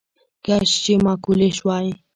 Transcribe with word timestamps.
کش 0.45 0.69
چي 0.83 0.93
ما 1.03 1.13
کولې 1.23 1.49
شواې 1.57 1.91